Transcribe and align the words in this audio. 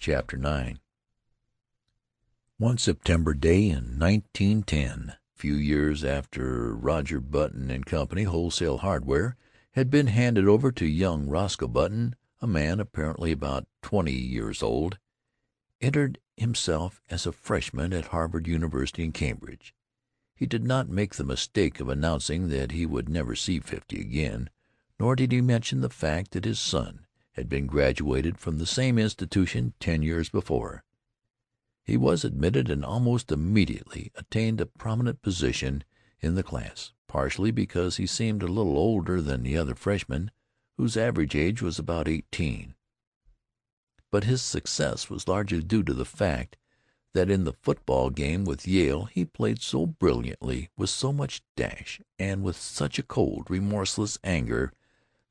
CHAPTER 0.00 0.38
IX 0.38 0.78
One 2.56 2.78
September 2.78 3.34
day 3.34 3.68
in 3.68 3.98
1910, 3.98 5.10
a 5.10 5.18
few 5.34 5.52
years 5.52 6.02
after 6.04 6.74
Roger 6.74 7.20
Button 7.20 7.84
& 7.84 7.84
Co., 7.84 8.06
Wholesale 8.06 8.78
Hardware, 8.78 9.36
had 9.72 9.90
been 9.90 10.06
handed 10.06 10.48
over 10.48 10.72
to 10.72 10.86
young 10.86 11.28
Roscoe 11.28 11.68
Button, 11.68 12.16
a 12.40 12.46
man 12.46 12.80
apparently 12.80 13.30
about 13.30 13.68
twenty 13.82 14.14
years 14.14 14.62
old, 14.62 14.98
entered 15.82 16.18
himself 16.34 17.02
as 17.10 17.26
a 17.26 17.32
freshman 17.32 17.92
at 17.92 18.06
Harvard 18.06 18.46
University 18.46 19.04
in 19.04 19.12
Cambridge. 19.12 19.74
He 20.34 20.46
did 20.46 20.64
not 20.64 20.88
make 20.88 21.16
the 21.16 21.24
mistake 21.24 21.78
of 21.78 21.90
announcing 21.90 22.48
that 22.48 22.72
he 22.72 22.86
would 22.86 23.10
never 23.10 23.36
see 23.36 23.60
fifty 23.60 24.00
again, 24.00 24.48
nor 24.98 25.14
did 25.14 25.30
he 25.30 25.42
mention 25.42 25.82
the 25.82 25.90
fact 25.90 26.30
that 26.30 26.46
his 26.46 26.58
son 26.58 27.04
had 27.32 27.48
been 27.48 27.66
graduated 27.66 28.38
from 28.38 28.58
the 28.58 28.66
same 28.66 28.98
institution 28.98 29.74
ten 29.80 30.02
years 30.02 30.28
before. 30.28 30.84
He 31.84 31.96
was 31.96 32.24
admitted 32.24 32.70
and 32.70 32.84
almost 32.84 33.32
immediately 33.32 34.12
attained 34.14 34.60
a 34.60 34.66
prominent 34.66 35.22
position 35.22 35.84
in 36.20 36.34
the 36.34 36.42
class, 36.42 36.92
partially 37.08 37.50
because 37.50 37.96
he 37.96 38.06
seemed 38.06 38.42
a 38.42 38.46
little 38.46 38.76
older 38.76 39.20
than 39.20 39.42
the 39.42 39.56
other 39.56 39.74
freshmen, 39.74 40.30
whose 40.76 40.96
average 40.96 41.34
age 41.34 41.62
was 41.62 41.78
about 41.78 42.08
eighteen. 42.08 42.74
But 44.10 44.24
his 44.24 44.42
success 44.42 45.08
was 45.08 45.28
largely 45.28 45.62
due 45.62 45.82
to 45.84 45.94
the 45.94 46.04
fact 46.04 46.56
that 47.14 47.30
in 47.30 47.44
the 47.44 47.52
football 47.52 48.10
game 48.10 48.44
with 48.44 48.68
Yale 48.68 49.06
he 49.06 49.24
played 49.24 49.60
so 49.60 49.86
brilliantly, 49.86 50.68
with 50.76 50.90
so 50.90 51.12
much 51.12 51.42
dash, 51.56 52.00
and 52.18 52.42
with 52.42 52.56
such 52.56 52.98
a 52.98 53.04
cold, 53.04 53.50
remorseless 53.50 54.18
anger 54.22 54.72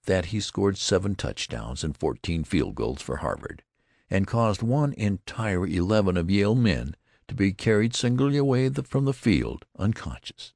that 0.06 0.28
he 0.28 0.40
scored 0.40 0.78
seven 0.78 1.16
touchdowns 1.16 1.84
and 1.84 1.98
fourteen 1.98 2.44
field 2.44 2.76
goals 2.76 3.02
for 3.02 3.18
Harvard, 3.18 3.64
and 4.10 4.26
caused 4.26 4.62
one 4.62 4.94
entire 4.94 5.66
eleven 5.68 6.18
of 6.18 6.32
Yale 6.32 6.56
men 6.56 6.96
to 7.28 7.36
be 7.36 7.54
carried 7.54 7.96
singly 7.96 8.38
away 8.38 8.70
from 8.70 9.06
the 9.06 9.14
field, 9.14 9.66
unconscious. 9.78 10.54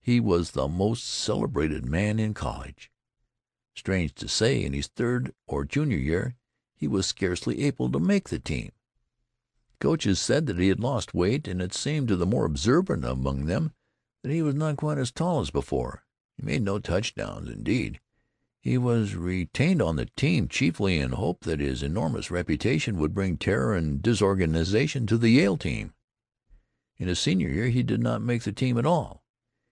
He 0.00 0.20
was 0.20 0.50
the 0.50 0.68
most 0.68 1.08
celebrated 1.08 1.86
man 1.86 2.18
in 2.18 2.34
college. 2.34 2.90
Strange 3.74 4.14
to 4.16 4.28
say, 4.28 4.62
in 4.62 4.72
his 4.72 4.88
third 4.88 5.32
or 5.46 5.64
junior 5.64 5.96
year 5.96 6.34
he 6.74 6.88
was 6.88 7.06
scarcely 7.06 7.62
able 7.62 7.90
to 7.90 8.00
make 8.00 8.28
the 8.28 8.38
team. 8.38 8.72
Coaches 9.80 10.20
said 10.20 10.46
that 10.46 10.58
he 10.58 10.68
had 10.68 10.80
lost 10.80 11.14
weight, 11.14 11.48
and 11.48 11.62
it 11.62 11.72
seemed 11.72 12.08
to 12.08 12.16
the 12.16 12.26
more 12.26 12.44
observant 12.44 13.04
among 13.04 13.46
them 13.46 13.72
that 14.22 14.32
he 14.32 14.42
was 14.42 14.54
not 14.54 14.76
quite 14.76 14.98
as 14.98 15.10
tall 15.10 15.40
as 15.40 15.50
before. 15.50 16.04
He 16.36 16.44
made 16.44 16.62
no 16.62 16.78
touchdowns. 16.78 17.48
Indeed, 17.48 18.00
he 18.62 18.78
was 18.78 19.16
retained 19.16 19.82
on 19.82 19.96
the 19.96 20.06
team 20.16 20.46
chiefly 20.46 21.00
in 21.00 21.10
hope 21.10 21.40
that 21.40 21.58
his 21.58 21.82
enormous 21.82 22.30
reputation 22.30 22.96
would 22.96 23.12
bring 23.12 23.36
terror 23.36 23.74
and 23.74 24.00
disorganization 24.00 25.04
to 25.04 25.18
the 25.18 25.30
Yale 25.30 25.56
team. 25.56 25.92
In 26.96 27.08
his 27.08 27.18
senior 27.18 27.48
year 27.48 27.70
he 27.70 27.82
did 27.82 28.00
not 28.00 28.22
make 28.22 28.44
the 28.44 28.52
team 28.52 28.78
at 28.78 28.86
all. 28.86 29.24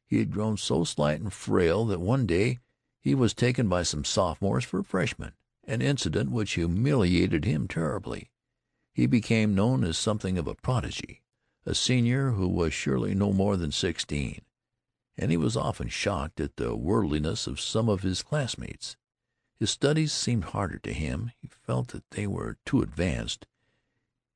He 0.04 0.18
had 0.18 0.32
grown 0.32 0.56
so 0.56 0.82
slight 0.82 1.20
and 1.20 1.32
frail 1.32 1.84
that 1.84 2.00
one 2.00 2.26
day 2.26 2.58
he 2.98 3.14
was 3.14 3.32
taken 3.32 3.68
by 3.68 3.84
some 3.84 4.04
sophomores 4.04 4.64
for 4.64 4.80
a 4.80 4.84
freshman, 4.84 5.34
an 5.62 5.82
incident 5.82 6.32
which 6.32 6.54
humiliated 6.54 7.44
him 7.44 7.68
terribly. 7.68 8.32
He 8.92 9.06
became 9.06 9.54
known 9.54 9.84
as 9.84 9.98
something 9.98 10.36
of 10.36 10.48
a 10.48 10.56
prodigy, 10.56 11.22
a 11.64 11.76
senior 11.76 12.32
who 12.32 12.48
was 12.48 12.74
surely 12.74 13.14
no 13.14 13.32
more 13.32 13.56
than 13.56 13.70
sixteen 13.70 14.42
and 15.16 15.30
he 15.30 15.36
was 15.36 15.56
often 15.56 15.88
shocked 15.88 16.40
at 16.40 16.56
the 16.56 16.74
worldliness 16.76 17.46
of 17.46 17.60
some 17.60 17.88
of 17.88 18.02
his 18.02 18.22
classmates. 18.22 18.96
His 19.58 19.70
studies 19.70 20.12
seemed 20.12 20.44
harder 20.44 20.78
to 20.78 20.92
him. 20.92 21.32
He 21.40 21.48
felt 21.48 21.88
that 21.88 22.10
they 22.10 22.26
were 22.26 22.56
too 22.64 22.82
advanced. 22.82 23.46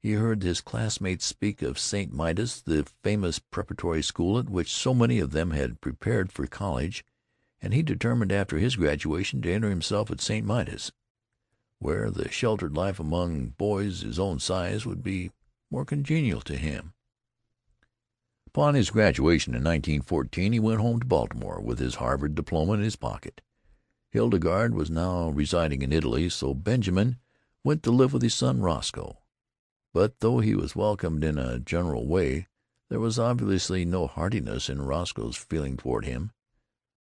He 0.03 0.13
heard 0.13 0.43
his 0.43 0.61
classmates 0.61 1.25
speak 1.25 1.63
of 1.63 1.79
St. 1.79 2.13
Midas's, 2.13 2.63
the 2.63 2.87
famous 3.03 3.39
preparatory 3.39 4.03
school 4.03 4.39
at 4.39 4.51
which 4.51 4.71
so 4.71 4.93
many 4.93 5.19
of 5.19 5.31
them 5.31 5.53
had 5.53 5.81
prepared 5.81 6.31
for 6.31 6.47
college, 6.47 7.05
and 7.63 7.73
he 7.73 7.83
determined 7.83 8.31
after 8.31 8.59
his 8.59 8.77
graduation 8.77 9.41
to 9.43 9.51
enter 9.53 9.71
himself 9.71 10.11
at 10.11 10.21
St. 10.21 10.47
Midas's, 10.47 10.93
where 11.79 12.11
the 12.11 12.31
sheltered 12.31 12.77
life 12.77 13.01
among 13.01 13.55
boys 13.57 14.03
his 14.03 14.19
own 14.19 14.39
size 14.41 14.85
would 14.85 15.03
be 15.03 15.31
more 15.71 15.85
congenial 15.85 16.41
to 16.43 16.57
him. 16.57 16.94
Upon 18.55 18.77
his 18.77 18.91
graduation 18.91 19.53
in 19.53 19.65
1914 19.65 20.53
he 20.53 20.61
went 20.61 20.81
home 20.81 21.01
to 21.01 21.07
Baltimore 21.07 21.61
with 21.61 21.81
his 21.81 21.97
Harvard 21.97 22.37
diploma 22.37 22.75
in 22.75 22.83
his 22.83 22.95
pocket. 22.95 23.41
Hildegarde 24.13 24.75
was 24.75 24.89
now 24.89 25.31
residing 25.31 25.83
in 25.83 25.93
Italy, 25.93 26.29
so 26.29 26.55
Benjamin 26.55 27.17
went 27.65 27.83
to 27.83 27.91
live 27.91 28.13
with 28.13 28.23
his 28.23 28.33
son 28.33 28.61
Roscoe. 28.61 29.19
But 29.93 30.21
though 30.21 30.39
he 30.39 30.55
was 30.55 30.77
welcomed 30.77 31.25
in 31.25 31.37
a 31.37 31.59
general 31.59 32.07
way, 32.07 32.47
there 32.91 33.01
was 33.01 33.19
obviously 33.19 33.85
no 33.85 34.07
heartiness 34.07 34.71
in 34.71 34.83
Roscoe's 34.83 35.37
feeling 35.37 35.77
toward 35.77 36.05
him. 36.05 36.31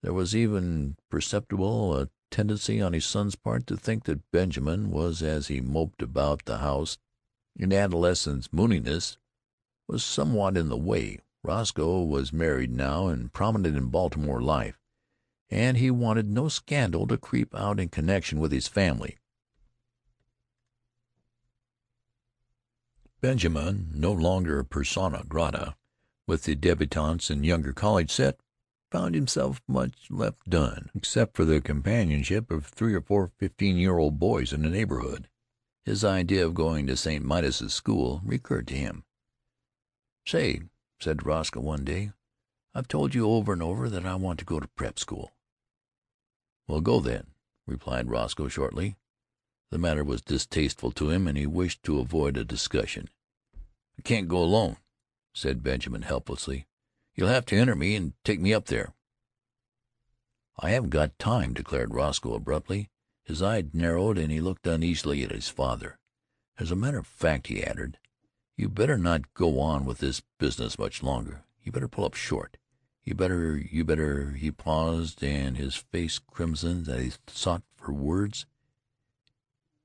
There 0.02 0.12
was 0.12 0.34
even 0.34 0.96
perceptible 1.08 1.96
a 1.96 2.08
tendency 2.32 2.80
on 2.80 2.94
his 2.94 3.06
son's 3.06 3.36
part 3.36 3.64
to 3.68 3.76
think 3.76 4.06
that 4.06 4.28
Benjamin 4.32 4.90
was, 4.90 5.22
as 5.22 5.46
he 5.46 5.60
moped 5.60 6.02
about 6.02 6.46
the 6.46 6.58
house 6.58 6.98
in 7.54 7.72
adolescent 7.72 8.50
mooniness, 8.50 9.18
was 9.86 10.02
somewhat 10.02 10.56
in 10.56 10.68
the 10.68 10.76
way. 10.76 11.20
Roscoe 11.44 12.02
was 12.02 12.32
married 12.32 12.72
now 12.72 13.08
and 13.08 13.30
prominent 13.30 13.76
in 13.76 13.88
Baltimore 13.88 14.40
life, 14.40 14.80
and 15.50 15.76
he 15.76 15.90
wanted 15.90 16.26
no 16.26 16.48
scandal 16.48 17.06
to 17.06 17.18
creep 17.18 17.54
out 17.54 17.78
in 17.78 17.90
connection 17.90 18.40
with 18.40 18.50
his 18.50 18.66
family. 18.66 19.18
Benjamin, 23.20 23.90
no 23.94 24.10
longer 24.10 24.64
persona 24.64 25.22
grata 25.28 25.76
with 26.26 26.44
the 26.44 26.54
debutantes 26.54 27.28
and 27.28 27.44
younger 27.44 27.74
college 27.74 28.10
set, 28.10 28.40
found 28.90 29.14
himself 29.14 29.60
much 29.68 30.06
left 30.10 30.48
done, 30.48 30.88
except 30.94 31.36
for 31.36 31.44
the 31.44 31.60
companionship 31.60 32.50
of 32.50 32.64
three 32.64 32.94
or 32.94 33.02
four 33.02 33.30
fifteen-year-old 33.38 34.18
boys 34.18 34.52
in 34.52 34.62
the 34.62 34.70
neighborhood. 34.70 35.28
His 35.84 36.04
idea 36.04 36.46
of 36.46 36.54
going 36.54 36.86
to 36.86 36.96
St. 36.96 37.22
Midas's 37.22 37.74
school 37.74 38.22
recurred 38.24 38.66
to 38.68 38.74
him. 38.74 39.04
"Say, 40.26 40.62
said 41.00 41.26
Roscoe 41.26 41.60
one 41.60 41.84
day. 41.84 42.12
"I've 42.74 42.88
told 42.88 43.14
you 43.14 43.28
over 43.28 43.52
and 43.52 43.62
over 43.62 43.88
that 43.88 44.06
I 44.06 44.14
want 44.14 44.38
to 44.38 44.44
go 44.44 44.60
to 44.60 44.68
prep 44.68 44.98
school." 44.98 45.32
"Well, 46.66 46.80
go 46.80 47.00
then," 47.00 47.34
replied 47.66 48.10
Roscoe 48.10 48.48
shortly. 48.48 48.96
The 49.70 49.78
matter 49.78 50.04
was 50.04 50.22
distasteful 50.22 50.92
to 50.92 51.10
him, 51.10 51.26
and 51.26 51.36
he 51.36 51.46
wished 51.46 51.82
to 51.82 51.98
avoid 51.98 52.36
a 52.36 52.44
discussion. 52.44 53.10
"I 53.98 54.02
can't 54.02 54.28
go 54.28 54.42
alone," 54.42 54.76
said 55.32 55.62
Benjamin 55.62 56.02
helplessly. 56.02 56.66
"You'll 57.14 57.28
have 57.28 57.46
to 57.46 57.56
enter 57.56 57.74
me 57.74 57.96
and 57.96 58.14
take 58.22 58.40
me 58.40 58.54
up 58.54 58.66
there." 58.66 58.94
"I 60.56 60.70
haven't 60.70 60.90
got 60.90 61.18
time," 61.18 61.54
declared 61.54 61.92
Roscoe 61.92 62.34
abruptly. 62.34 62.90
His 63.24 63.42
eyes 63.42 63.72
narrowed, 63.72 64.18
and 64.18 64.30
he 64.30 64.40
looked 64.40 64.66
uneasily 64.66 65.24
at 65.24 65.32
his 65.32 65.48
father. 65.48 65.98
"As 66.56 66.70
a 66.70 66.76
matter 66.76 66.98
of 66.98 67.06
fact," 67.06 67.48
he 67.48 67.64
added. 67.64 67.98
You 68.56 68.68
better 68.68 68.96
not 68.96 69.34
go 69.34 69.58
on 69.58 69.84
with 69.84 69.98
this 69.98 70.22
business 70.38 70.78
much 70.78 71.02
longer. 71.02 71.44
You 71.64 71.72
better 71.72 71.88
pull 71.88 72.04
up 72.04 72.14
short. 72.14 72.56
You 73.02 73.14
better 73.14 73.58
you 73.58 73.84
better 73.84 74.30
He 74.32 74.50
paused, 74.52 75.24
and 75.24 75.56
his 75.56 75.74
face 75.74 76.18
crimsoned 76.18 76.88
as 76.88 77.02
he 77.02 77.12
sought 77.26 77.62
for 77.74 77.92
words. 77.92 78.46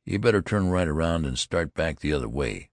You 0.05 0.19
better 0.19 0.41
turn 0.41 0.69
right 0.69 0.87
around 0.87 1.25
and 1.25 1.37
start 1.37 1.73
back 1.73 1.99
the 1.99 2.13
other 2.13 2.29
way. 2.29 2.69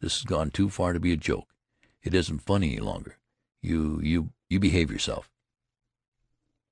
This 0.00 0.18
has 0.18 0.24
gone 0.24 0.50
too 0.50 0.68
far 0.68 0.92
to 0.92 1.00
be 1.00 1.12
a 1.12 1.16
joke. 1.16 1.54
It 2.02 2.14
isn't 2.14 2.40
funny 2.40 2.72
any 2.72 2.80
longer. 2.80 3.18
You 3.62 4.00
you 4.02 4.32
you 4.50 4.60
behave 4.60 4.90
yourself." 4.90 5.30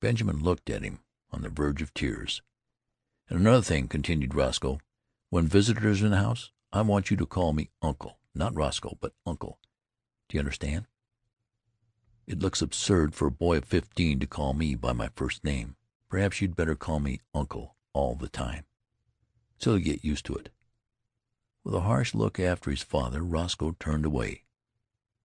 Benjamin 0.01 0.43
looked 0.43 0.69
at 0.69 0.83
him, 0.83 1.01
on 1.31 1.43
the 1.43 1.49
verge 1.49 1.81
of 1.81 1.95
tears. 1.95 2.43
"And 3.29 3.41
another 3.41 3.63
thing," 3.63 3.89
continued 3.89 4.35
Roscoe. 4.35 4.81
"When 5.31 5.49
visitors 5.49 6.03
are 6.03 6.07
in 6.07 6.11
the 6.11 6.19
house, 6.19 6.53
I 6.73 6.83
want 6.83 7.11
you 7.11 7.17
to 7.17 7.27
call 7.27 7.55
me 7.55 7.71
Uncle. 7.81 8.19
Not 8.37 8.55
Roscoe, 8.55 8.99
but 9.01 9.15
Uncle. 9.25 9.59
Do 10.29 10.37
you 10.37 10.41
understand? 10.41 10.87
It 12.27 12.41
looks 12.41 12.61
absurd 12.61 13.15
for 13.15 13.29
a 13.29 13.31
boy 13.31 13.57
of 13.57 13.65
fifteen 13.65 14.21
to 14.21 14.27
call 14.27 14.53
me 14.53 14.75
by 14.75 14.93
my 14.93 15.09
first 15.17 15.43
name. 15.43 15.77
Perhaps 16.11 16.43
you'd 16.43 16.55
better 16.55 16.75
call 16.75 17.01
me 17.01 17.23
Uncle 17.33 17.77
all 17.95 18.15
the 18.15 18.29
time, 18.29 18.67
till 19.59 19.79
you 19.79 19.85
get 19.85 20.05
used 20.05 20.27
to 20.27 20.35
it." 20.35 20.51
With 21.65 21.75
a 21.75 21.81
harsh 21.81 22.15
look 22.15 22.39
after 22.39 22.71
his 22.71 22.83
father, 22.83 23.23
Roscoe 23.23 23.75
turned 23.81 24.05
away. 24.05 24.45